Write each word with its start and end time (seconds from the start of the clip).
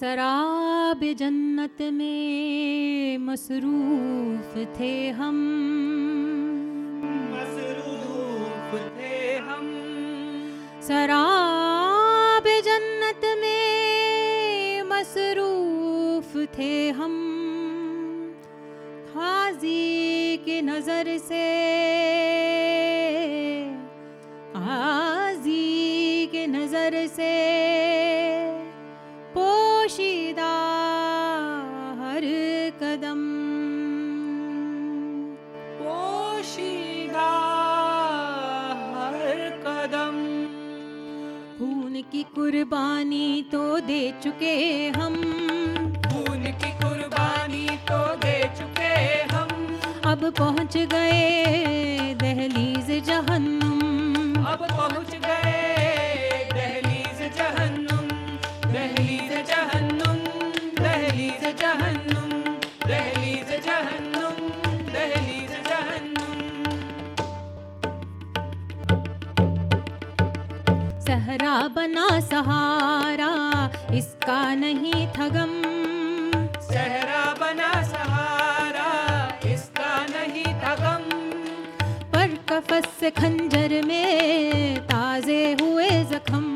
शराब 0.00 1.00
जन्नत 1.18 1.78
में 1.92 3.18
मसरूफ 3.18 4.56
थे 4.80 4.90
हम। 5.10 5.36
मसरूफ 7.30 8.74
थे 8.98 9.20
हम। 9.46 9.64
शराब 10.88 12.48
जन्नत 12.66 13.24
में 13.40 14.82
मसरूफ 14.90 16.36
थे 16.58 16.74
हम। 16.90 17.16
खाजी 19.08 20.36
की 20.44 20.60
नज़र 20.62 21.16
से 21.18 21.46
आजी 24.56 26.26
की 26.26 26.46
नज़र 26.46 27.06
से 27.06 27.34
पोशीदा 29.36 30.52
हर 31.98 32.24
कदम। 32.80 33.20
पोशीदा 35.80 37.26
हर 38.92 39.18
कदम। 39.66 40.16
खून 41.58 42.02
की 42.12 42.22
कुर्बानी 42.34 43.28
तो 43.52 43.64
दे 43.80 44.00
चुके 44.22 44.56
हम। 44.96 45.16
खून 46.06 46.42
की 46.62 46.70
कुर्बानी 46.82 47.66
तो 47.90 48.00
दे 48.16 48.38
चुके 48.58 48.94
हम। 49.34 49.52
अब 50.12 50.30
पहुँच 50.38 50.76
गए 50.76 52.14
दहलीज 52.14 52.90
जहन्नुम। 53.04 54.44
अब 54.44 54.66
पहुँच 54.70 55.14
गए 55.26 55.55
दहलीज 61.06 61.42
जहन्नुम 61.58 62.30
दहलीज 62.82 63.50
जहन्नुम 63.64 64.38
दहलीज 64.94 65.52
जहन्नुम। 65.66 66.40
सहरा 71.06 71.54
बना 71.76 72.08
सहारा 72.30 73.30
इसका 74.00 74.40
नहीं 74.64 75.06
थगम। 75.18 75.54
सहरा 76.72 77.24
बना 77.40 77.70
सहारा 77.92 78.90
इसका 79.52 79.94
नहीं 80.10 80.54
था 80.64 80.74
गम 80.82 81.08
पर 82.14 82.36
कफस 82.50 82.90
से 83.00 83.10
खंजर 83.22 83.80
में 83.86 84.82
ताजे 84.92 85.42
हुए 85.62 85.90
जख्म। 86.12 86.55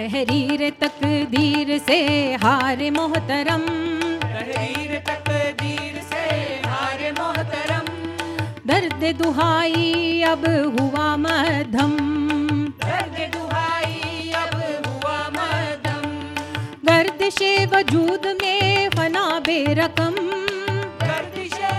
तहरीर 0.00 0.62
तकदीर 0.80 1.70
से 1.78 1.96
हार 2.42 2.82
मोहतरम। 2.90 3.64
तहरीर 4.22 4.92
तकदीर 5.08 5.98
से 6.02 6.22
हारे 6.66 7.10
मोहतरम। 7.18 7.90
दर्द 8.66 9.04
दुहाई 9.18 10.22
अब 10.28 10.46
हुआ 10.76 11.08
मध्यम 11.24 11.92
दर्द 12.84 13.18
दुहाई 13.34 14.32
अब 14.36 14.56
हुआ 14.86 15.18
मदम 15.36 16.08
गर्दिशे 16.88 17.52
वजूद 17.66 18.26
में 18.42 18.88
फना 18.96 19.26
बेरकम। 19.48 20.16
गर्दिशे 21.04 21.70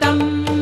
तम् 0.00 0.53